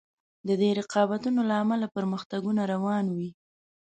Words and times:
د 0.47 0.49
دې 0.61 0.69
رقابتونو 0.79 1.39
له 1.49 1.55
امله 1.63 1.87
پرمختګونه 1.95 2.61
روان 2.73 3.05
وي. 3.15 3.29